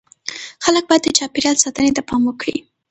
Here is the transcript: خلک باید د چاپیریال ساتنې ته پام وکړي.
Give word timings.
خلک 0.63 0.83
باید 0.87 1.03
د 1.05 1.09
چاپیریال 1.17 1.57
ساتنې 1.63 1.91
ته 1.97 2.01
پام 2.09 2.21
وکړي. 2.25 2.57